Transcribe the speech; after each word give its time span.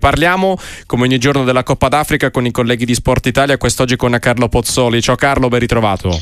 Parliamo 0.00 0.56
come 0.86 1.06
ogni 1.06 1.18
giorno 1.18 1.42
della 1.42 1.64
Coppa 1.64 1.88
d'Africa 1.88 2.30
con 2.30 2.46
i 2.46 2.52
colleghi 2.52 2.84
di 2.84 2.94
Sport 2.94 3.26
Italia, 3.26 3.56
quest'oggi 3.56 3.96
con 3.96 4.16
Carlo 4.20 4.48
Pozzoli. 4.48 5.02
Ciao 5.02 5.16
Carlo, 5.16 5.48
ben 5.48 5.58
ritrovato. 5.58 6.16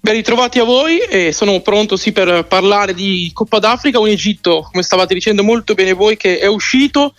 Ben 0.00 0.14
ritrovati 0.14 0.58
a 0.58 0.64
voi 0.64 1.00
e 1.00 1.30
sono 1.30 1.60
pronto 1.60 1.98
sì 1.98 2.12
per 2.12 2.46
parlare 2.46 2.94
di 2.94 3.30
Coppa 3.34 3.58
d'Africa, 3.58 3.98
un 3.98 4.08
Egitto, 4.08 4.66
come 4.72 4.82
stavate 4.82 5.12
dicendo 5.12 5.42
molto 5.42 5.74
bene 5.74 5.92
voi, 5.92 6.16
che 6.16 6.38
è 6.38 6.46
uscito 6.46 7.12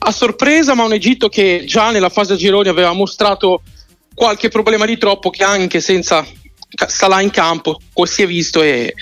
a 0.00 0.12
sorpresa, 0.12 0.74
ma 0.74 0.84
un 0.84 0.92
Egitto 0.92 1.30
che 1.30 1.64
già 1.66 1.90
nella 1.90 2.10
fase 2.10 2.34
a 2.34 2.36
gironi 2.36 2.68
aveva 2.68 2.92
mostrato 2.92 3.62
qualche 4.14 4.50
problema 4.50 4.84
di 4.84 4.98
troppo 4.98 5.30
che 5.30 5.42
anche 5.42 5.80
senza 5.80 6.22
Salah 6.86 7.22
in 7.22 7.30
campo, 7.30 7.80
si 8.04 8.20
è 8.20 8.26
visto, 8.26 8.60
è, 8.60 8.92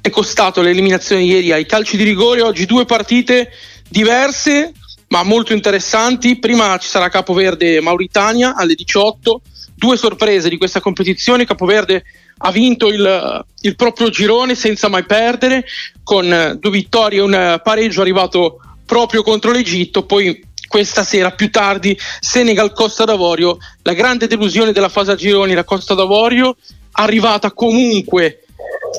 è 0.00 0.08
costato 0.10 0.60
l'eliminazione 0.60 1.22
ieri 1.22 1.50
ai 1.50 1.66
calci 1.66 1.96
di 1.96 2.04
rigore. 2.04 2.42
Oggi 2.42 2.64
due 2.64 2.84
partite 2.84 3.50
diverse, 3.88 4.72
ma 5.10 5.22
molto 5.22 5.52
interessanti. 5.52 6.38
Prima 6.38 6.76
ci 6.78 6.88
sarà 6.88 7.08
Capoverde 7.08 7.80
Mauritania 7.80 8.54
alle 8.54 8.74
18, 8.74 9.40
due 9.74 9.96
sorprese 9.96 10.48
di 10.48 10.56
questa 10.56 10.80
competizione. 10.80 11.44
Capoverde 11.44 12.04
ha 12.38 12.50
vinto 12.50 12.88
il, 12.88 13.44
il 13.60 13.76
proprio 13.76 14.08
girone 14.10 14.54
senza 14.54 14.88
mai 14.88 15.04
perdere, 15.04 15.64
con 16.02 16.56
due 16.58 16.70
vittorie 16.70 17.18
e 17.18 17.22
un 17.22 17.60
pareggio 17.62 18.00
arrivato 18.00 18.60
proprio 18.86 19.22
contro 19.22 19.50
l'Egitto. 19.50 20.04
Poi 20.04 20.46
questa 20.66 21.02
sera 21.02 21.32
più 21.32 21.50
tardi 21.50 21.98
Senegal 22.20 22.72
Costa 22.72 23.04
d'Avorio, 23.04 23.58
la 23.82 23.92
grande 23.92 24.28
delusione 24.28 24.72
della 24.72 24.88
fase 24.88 25.10
a 25.12 25.16
gironi, 25.16 25.54
la 25.54 25.64
Costa 25.64 25.94
d'Avorio, 25.94 26.56
arrivata 26.92 27.50
comunque 27.50 28.44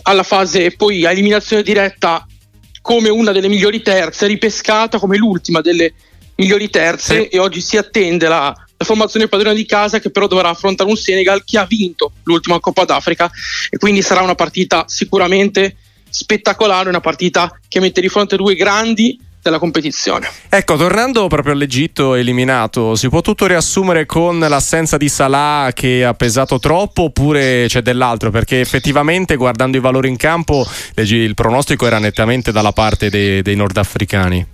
alla 0.03 0.23
fase 0.23 0.71
poi 0.71 1.05
a 1.05 1.11
eliminazione 1.11 1.63
diretta 1.63 2.25
come 2.81 3.09
una 3.09 3.31
delle 3.31 3.47
migliori 3.47 3.81
terze, 3.81 4.27
ripescata 4.27 4.99
come 4.99 5.17
l'ultima 5.17 5.61
delle 5.61 5.93
migliori 6.35 6.69
terze 6.69 7.21
sì. 7.21 7.27
e 7.27 7.39
oggi 7.39 7.61
si 7.61 7.77
attende 7.77 8.27
la, 8.27 8.53
la 8.77 8.85
formazione 8.85 9.27
padrona 9.27 9.53
di 9.53 9.65
casa 9.65 9.99
che 9.99 10.09
però 10.09 10.27
dovrà 10.27 10.49
affrontare 10.49 10.89
un 10.89 10.97
Senegal 10.97 11.43
che 11.43 11.59
ha 11.59 11.65
vinto 11.65 12.13
l'ultima 12.23 12.59
Coppa 12.59 12.83
d'Africa 12.83 13.29
e 13.69 13.77
quindi 13.77 14.01
sarà 14.01 14.21
una 14.21 14.35
partita 14.35 14.85
sicuramente 14.87 15.75
spettacolare, 16.09 16.89
una 16.89 16.99
partita 16.99 17.57
che 17.67 17.79
mette 17.79 18.01
di 18.01 18.09
fronte 18.09 18.35
due 18.35 18.55
grandi 18.55 19.19
della 19.41 19.59
competizione. 19.59 20.29
Ecco, 20.49 20.75
tornando 20.75 21.27
proprio 21.27 21.53
all'Egitto 21.53 22.13
eliminato, 22.13 22.95
si 22.95 23.09
può 23.09 23.21
tutto 23.21 23.47
riassumere 23.47 24.05
con 24.05 24.39
l'assenza 24.39 24.97
di 24.97 25.09
Salah 25.09 25.71
che 25.73 26.05
ha 26.05 26.13
pesato 26.13 26.59
troppo 26.59 27.03
oppure 27.03 27.65
c'è 27.67 27.81
dell'altro? 27.81 28.29
Perché 28.29 28.59
effettivamente 28.59 29.35
guardando 29.35 29.77
i 29.77 29.79
valori 29.79 30.09
in 30.09 30.17
campo 30.17 30.65
il 30.95 31.33
pronostico 31.33 31.87
era 31.87 31.99
nettamente 31.99 32.51
dalla 32.51 32.71
parte 32.71 33.09
dei, 33.09 33.41
dei 33.41 33.55
nordafricani. 33.55 34.45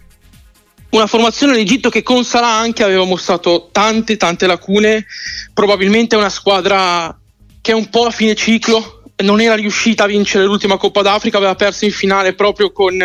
Una 0.90 1.08
formazione 1.08 1.54
d'Egitto 1.54 1.90
che 1.90 2.02
con 2.02 2.24
Salah 2.24 2.58
anche 2.60 2.84
aveva 2.84 3.04
mostrato 3.04 3.68
tante 3.74 4.16
tante 4.16 4.48
lacune, 4.48 5.06
probabilmente 5.54 6.16
è 6.16 6.18
una 6.18 6.30
squadra 6.30 7.16
che 7.62 7.72
è 7.74 7.76
un 7.76 7.90
po' 7.90 8.06
a 8.06 8.12
fine 8.12 8.36
ciclo, 8.36 9.04
non 9.18 9.42
era 9.42 9.56
riuscita 9.56 10.06
a 10.06 10.08
vincere 10.08 10.46
l'ultima 10.46 10.78
Coppa 10.78 11.02
d'Africa, 11.02 11.38
aveva 11.38 11.56
perso 11.56 11.84
in 11.84 11.92
finale 11.92 12.34
proprio 12.34 12.72
con 12.72 12.98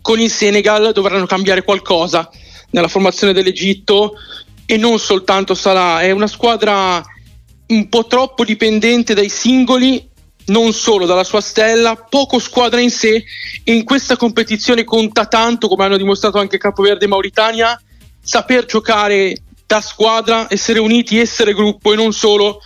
con 0.00 0.20
il 0.20 0.30
Senegal 0.30 0.92
dovranno 0.92 1.26
cambiare 1.26 1.62
qualcosa 1.62 2.28
nella 2.70 2.88
formazione 2.88 3.32
dell'Egitto 3.32 4.14
e 4.66 4.76
non 4.76 4.98
soltanto 4.98 5.54
Salah. 5.54 6.00
È 6.00 6.10
una 6.10 6.26
squadra 6.26 7.02
un 7.68 7.88
po' 7.88 8.06
troppo 8.06 8.44
dipendente 8.44 9.14
dai 9.14 9.28
singoli, 9.28 10.08
non 10.46 10.72
solo 10.72 11.06
dalla 11.06 11.24
sua 11.24 11.40
stella, 11.40 11.94
poco 11.96 12.38
squadra 12.38 12.80
in 12.80 12.90
sé 12.90 13.24
e 13.62 13.72
in 13.72 13.84
questa 13.84 14.16
competizione 14.16 14.84
conta 14.84 15.26
tanto, 15.26 15.68
come 15.68 15.84
hanno 15.84 15.96
dimostrato 15.96 16.38
anche 16.38 16.58
Capoverde 16.58 17.04
e 17.04 17.08
Mauritania, 17.08 17.80
saper 18.22 18.64
giocare 18.64 19.36
da 19.66 19.80
squadra, 19.80 20.46
essere 20.48 20.80
uniti, 20.80 21.18
essere 21.18 21.54
gruppo 21.54 21.92
e 21.92 21.96
non 21.96 22.12
solo 22.12 22.60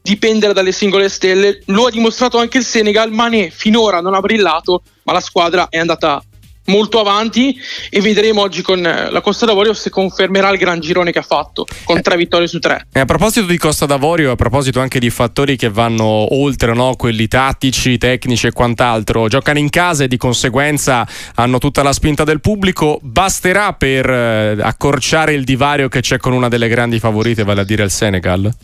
dipendere 0.00 0.54
dalle 0.54 0.72
singole 0.72 1.10
stelle. 1.10 1.62
Lo 1.66 1.86
ha 1.86 1.90
dimostrato 1.90 2.38
anche 2.38 2.56
il 2.56 2.64
Senegal, 2.64 3.12
ma 3.12 3.28
ne 3.28 3.50
finora 3.50 4.00
non 4.00 4.14
ha 4.14 4.20
brillato, 4.20 4.82
ma 5.02 5.12
la 5.12 5.20
squadra 5.20 5.68
è 5.68 5.78
andata 5.78 6.22
molto 6.68 7.00
avanti 7.00 7.58
e 7.90 8.00
vedremo 8.00 8.40
oggi 8.40 8.62
con 8.62 8.84
eh, 8.84 9.10
la 9.10 9.20
Costa 9.20 9.46
d'Avorio 9.46 9.74
se 9.74 9.90
confermerà 9.90 10.50
il 10.50 10.58
gran 10.58 10.80
girone 10.80 11.12
che 11.12 11.18
ha 11.18 11.22
fatto 11.22 11.66
con 11.84 12.00
tre 12.00 12.16
vittorie 12.16 12.46
su 12.46 12.58
tre. 12.58 12.86
E 12.92 13.00
a 13.00 13.04
proposito 13.04 13.46
di 13.46 13.58
Costa 13.58 13.86
d'Avorio, 13.86 14.32
a 14.32 14.36
proposito 14.36 14.80
anche 14.80 14.98
di 14.98 15.10
fattori 15.10 15.56
che 15.56 15.68
vanno 15.68 16.34
oltre 16.34 16.72
no? 16.74 16.94
quelli 16.96 17.28
tattici, 17.28 17.98
tecnici 17.98 18.46
e 18.46 18.52
quant'altro, 18.52 19.28
giocano 19.28 19.58
in 19.58 19.70
casa 19.70 20.04
e 20.04 20.08
di 20.08 20.16
conseguenza 20.16 21.06
hanno 21.34 21.58
tutta 21.58 21.82
la 21.82 21.92
spinta 21.92 22.24
del 22.24 22.40
pubblico, 22.40 22.98
basterà 23.02 23.72
per 23.72 24.08
eh, 24.08 24.56
accorciare 24.60 25.32
il 25.34 25.44
divario 25.44 25.88
che 25.88 26.00
c'è 26.00 26.18
con 26.18 26.32
una 26.32 26.48
delle 26.48 26.68
grandi 26.68 26.98
favorite, 26.98 27.44
vale 27.44 27.62
a 27.62 27.64
dire 27.64 27.84
il 27.84 27.90
Senegal? 27.90 28.54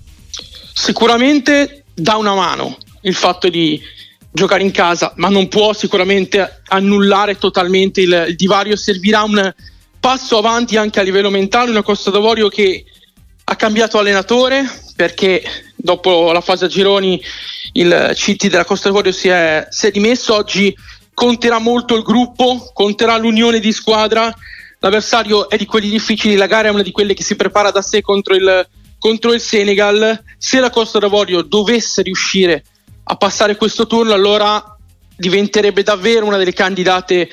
Sicuramente 0.73 1.85
dà 1.95 2.17
una 2.17 2.35
mano 2.35 2.77
il 3.03 3.15
fatto 3.15 3.49
di 3.49 3.81
giocare 4.35 4.65
in 4.65 4.73
casa, 4.73 5.13
ma 5.15 5.29
non 5.29 5.47
può 5.47 5.73
sicuramente 5.73 6.63
annullare 6.67 7.39
totalmente 7.39 8.01
il, 8.01 8.27
il 8.29 8.35
divario. 8.35 8.75
Servirà 8.75 9.23
un 9.23 9.55
passo 10.01 10.37
avanti 10.39 10.77
anche 10.77 10.99
a 10.99 11.05
livello 11.05 11.31
mentale. 11.31 11.71
Una 11.71 11.85
Costa 11.85 12.11
d'Avorio 12.11 12.49
che 12.49 12.85
ha 13.45 13.55
cambiato 13.55 13.97
allenatore 13.97 14.69
perché 14.97 15.41
dopo 15.77 16.33
la 16.33 16.41
fase 16.41 16.65
a 16.65 16.69
gironi 16.69 17.23
il 17.75 18.11
CT 18.13 18.49
della 18.49 18.65
Costa 18.65 18.89
d'Avorio 18.89 19.13
si 19.13 19.29
è, 19.29 19.69
si 19.71 19.87
è 19.87 19.93
dimesso. 19.93 20.35
Oggi 20.35 20.75
conterà 21.15 21.61
molto 21.61 21.95
il 21.95 22.03
gruppo, 22.03 22.73
conterà 22.75 23.17
l'unione 23.17 23.61
di 23.61 23.71
squadra. 23.71 24.35
L'avversario 24.81 25.49
è 25.49 25.57
di 25.57 25.65
quelli 25.65 25.89
difficili, 25.89 26.35
la 26.35 26.49
gara 26.49 26.69
è 26.69 26.73
una 26.73 26.83
di 26.83 26.91
quelle 26.91 27.15
che 27.15 27.23
si 27.23 27.37
prepara 27.37 27.71
da 27.71 27.83
sé 27.83 28.01
contro 28.01 28.35
il, 28.35 28.69
contro 28.99 29.33
il 29.33 29.41
Senegal. 29.41 30.21
Se 30.37 30.59
la 30.59 30.71
Costa 30.71 30.99
d'Avorio 30.99 31.43
dovesse 31.43 32.03
riuscire 32.03 32.65
a 33.05 33.17
passare 33.17 33.57
questo 33.57 33.87
turno, 33.87 34.13
allora 34.13 34.77
diventerebbe 35.17 35.83
davvero 35.83 36.27
una 36.27 36.37
delle 36.37 36.53
candidate 36.53 37.29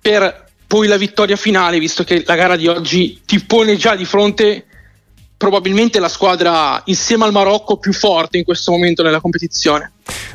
per 0.00 0.46
poi 0.66 0.88
la 0.88 0.96
vittoria 0.96 1.36
finale, 1.36 1.78
visto 1.78 2.04
che 2.04 2.24
la 2.26 2.34
gara 2.34 2.56
di 2.56 2.66
oggi 2.66 3.20
ti 3.24 3.42
pone 3.44 3.76
già 3.76 3.94
di 3.94 4.04
fronte 4.04 4.66
probabilmente 5.36 6.00
la 6.00 6.08
squadra 6.08 6.80
insieme 6.86 7.24
al 7.24 7.32
Marocco 7.32 7.76
più 7.76 7.92
forte 7.92 8.38
in 8.38 8.44
questo 8.44 8.70
momento 8.72 9.02
nella 9.02 9.20
competizione. 9.20 9.92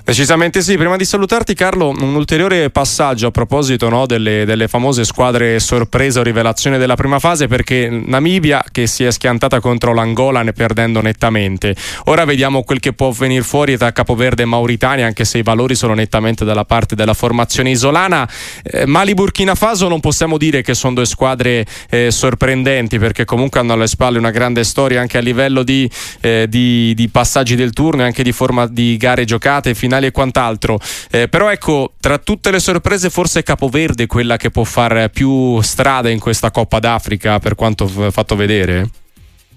Decisamente 0.10 0.64
sì, 0.64 0.76
prima 0.76 0.98
di 0.98 1.06
salutarti 1.06 1.54
Carlo 1.54 1.90
un 1.90 2.16
ulteriore 2.16 2.72
passaggio 2.72 3.28
a 3.28 3.32
proposito 3.32 3.90
no, 3.90 4.08
delle, 4.08 4.44
delle, 4.44 4.68
famose 4.68 5.04
squadre 5.04 5.60
sorpresa 5.60 6.22
o 6.22 6.24
rivelazione 6.24 6.80
della 6.80 6.96
prima 6.96 7.20
fase 7.20 7.46
perché 7.46 7.88
Namibia 7.88 8.64
che 8.72 8.88
si 8.88 9.04
è 9.04 9.12
schiantata 9.12 9.60
contro 9.60 9.94
l'Angola 9.94 10.42
ne 10.42 10.52
perdendo 10.52 11.00
nettamente, 11.02 11.76
ora 12.06 12.26
vediamo 12.26 12.64
quel 12.64 12.80
che 12.80 12.94
può 12.94 13.12
venire 13.12 13.44
fuori 13.44 13.78
tra 13.78 13.92
Capoverde 13.92 14.42
e 14.42 14.46
Mauritania 14.46 15.06
anche 15.06 15.26
se 15.26 15.38
i 15.38 15.44
valori 15.44 15.76
sono 15.76 15.94
nettamente 15.94 16.44
dalla 16.44 16.66
parte 16.66 16.96
della 16.96 17.14
formazione 17.14 17.70
isolana, 17.70 18.28
eh, 18.64 18.88
Mali 18.88 19.14
Burkina 19.14 19.54
Faso 19.54 19.88
non 19.88 20.00
possiamo 20.00 20.40
dire 20.40 20.64
che 20.64 20.74
sono 20.74 20.96
due 20.96 21.06
squadre 21.06 21.68
eh, 21.88 22.10
sorprendenti 22.10 22.98
perché 22.98 23.26
comunque 23.26 23.60
hanno 23.60 23.74
alle 23.74 23.86
spalle 23.86 24.18
una 24.18 24.32
grande 24.32 24.64
storia 24.64 25.02
anche 25.02 25.20
a 25.20 25.22
livello 25.22 25.62
di, 25.62 25.88
eh, 26.22 26.48
di, 26.50 26.96
di 26.96 27.10
passaggi 27.10 27.54
del 27.54 27.74
turno 27.74 28.02
e 28.02 28.06
anche 28.06 28.24
di, 28.24 28.32
forma, 28.32 28.66
di 28.66 28.98
gare 28.98 29.24
giocate, 29.24 29.76
finali 29.76 29.98
finali 30.00 30.08
e 30.08 30.12
quant'altro. 30.12 30.80
Eh, 31.12 31.28
però 31.28 31.50
ecco, 31.52 31.94
tra 32.00 32.18
tutte 32.18 32.52
le 32.52 32.60
sorprese 32.60 33.10
forse 33.10 33.44
Capoverde 33.44 34.04
è 34.04 34.08
quella 34.08 34.38
che 34.38 34.50
può 34.50 34.64
fare 34.64 35.10
più 35.10 35.62
strada 35.62 36.10
in 36.10 36.20
questa 36.20 36.52
Coppa 36.52 36.80
d'Africa 36.80 37.40
per 37.40 37.56
quanto 37.56 37.88
f- 37.88 38.12
fatto 38.12 38.36
vedere. 38.36 38.90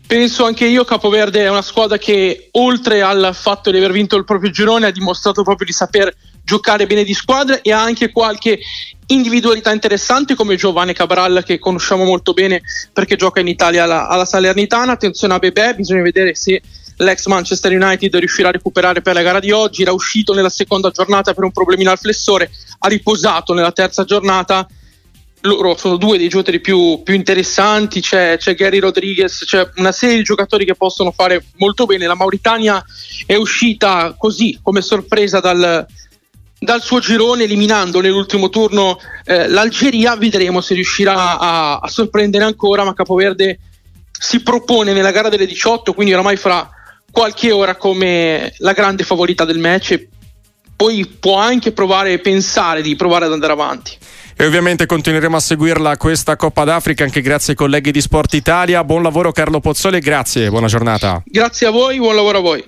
Penso 0.05 0.45
anche 0.45 0.67
io, 0.67 0.85
Capoverde 0.85 1.41
è 1.41 1.49
una 1.49 1.63
squadra 1.63 1.97
che 1.97 2.49
oltre 2.53 3.01
al 3.01 3.31
fatto 3.33 3.71
di 3.71 3.79
aver 3.79 3.93
vinto 3.93 4.17
il 4.17 4.25
proprio 4.25 4.51
girone 4.51 4.87
ha 4.87 4.91
dimostrato 4.91 5.43
proprio 5.43 5.65
di 5.65 5.73
saper 5.73 6.15
giocare 6.45 6.87
bene 6.87 7.05
di 7.05 7.15
squadra 7.15 7.63
e 7.63 7.73
ha 7.73 7.81
anche 7.81 8.11
qualche 8.11 8.59
individualità 9.07 9.73
interessante 9.73 10.35
come 10.35 10.57
Giovanni 10.57 10.93
Cabral 10.93 11.43
che 11.47 11.59
conosciamo 11.59 12.05
molto 12.05 12.33
bene 12.33 12.61
perché 12.93 13.17
gioca 13.17 13.41
in 13.41 13.49
Italia 13.49 13.85
alla, 13.85 14.09
alla 14.09 14.25
Salernitana. 14.27 14.93
Attenzione 14.93 15.35
a 15.35 15.39
Bebè, 15.39 15.77
bisogna 15.77 16.03
vedere 16.03 16.35
se 16.35 16.61
l'ex 17.03 17.27
Manchester 17.27 17.73
United 17.73 18.15
riuscirà 18.17 18.49
a 18.49 18.53
recuperare 18.53 19.03
per 19.03 19.15
la 19.15 19.23
gara 19.23 19.41
di 19.41 19.51
oggi, 19.51 19.83
era 19.83 19.93
uscito 19.93 20.33
nella 20.33 20.49
seconda 20.49 20.91
giornata 20.91 21.35
per 21.35 21.45
un 21.45 21.53
problemino 21.53 21.91
al 21.91 21.99
flessore, 21.99 22.51
ha 22.79 22.89
riposato 22.89 23.55
nella 23.55 23.73
terza 23.73 24.05
giornata. 24.05 24.67
Loro 25.45 25.77
sono 25.77 25.97
due 25.97 26.19
dei 26.19 26.29
giocatori 26.29 26.61
più, 26.61 27.03
più 27.03 27.15
interessanti, 27.15 28.01
c'è, 28.01 28.37
c'è, 28.39 28.55
Gary 28.55 28.79
Rodriguez, 28.79 29.45
c'è 29.45 29.69
una 29.77 29.91
serie 29.91 30.17
di 30.17 30.23
giocatori 30.23 30.65
che 30.65 30.77
possono 30.77 31.11
fare 31.11 31.45
molto 31.57 31.85
bene. 31.85 32.07
La 32.07 32.15
Mauritania 32.15 32.83
è 33.27 33.35
uscita 33.35 34.15
così 34.17 34.61
come 34.63 34.83
sorpresa 34.83 35.41
dal, 35.41 35.85
dal 36.61 36.81
suo 36.81 37.01
girone 37.01 37.43
eliminando 37.43 38.01
nell'ultimo 38.01 38.51
turno 38.51 39.01
eh, 39.25 39.49
l'Algeria, 39.49 40.15
vedremo 40.15 40.61
se 40.61 40.75
riuscirà 40.75 41.37
a, 41.37 41.79
a 41.79 41.89
sorprendere 41.89 42.45
ancora, 42.45 42.85
ma 42.85 42.95
Capoverde 42.95 43.59
si 44.23 44.41
propone 44.45 44.93
nella 44.93 45.11
gara 45.11 45.29
delle 45.29 45.47
18, 45.47 45.93
quindi 45.93 46.13
oramai 46.13 46.37
fra 46.37 46.71
qualche 47.13 47.53
ora 47.53 47.77
come 47.77 48.53
la 48.59 48.73
grande 48.73 49.05
favorita 49.05 49.45
del 49.45 49.59
match 49.59 50.09
poi 50.75 51.07
può 51.07 51.37
anche 51.37 51.71
provare 51.71 52.15
e 52.15 52.19
pensare 52.19 52.83
di 52.83 52.97
provare 52.97 53.27
ad 53.27 53.33
andare 53.33 53.53
avanti. 53.53 53.97
E 54.35 54.43
E 54.43 54.47
ovviamente 54.47 54.87
continueremo 54.87 55.37
a 55.37 55.41
seguirla 55.41 55.97
questa 55.97 56.35
Coppa 56.35 56.65
d'Africa 56.65 57.05
anche 57.05 57.21
grazie 57.21 57.53
ai 57.53 57.57
colleghi 57.57 57.93
di 57.93 58.01
Sport 58.01 58.35
Italia. 58.35 58.83
Buon 58.83 59.05
lavoro 59.05 59.31
Carlo 59.31 59.61
Pozzoli 59.61 59.99
e 59.99 60.01
grazie, 60.01 60.49
buona 60.49 60.67
giornata. 60.67 61.23
Grazie 61.25 61.69
a 61.69 61.71
voi, 61.71 61.99
buon 61.99 62.17
lavoro 62.17 62.39
a 62.39 62.41
voi. 62.41 62.61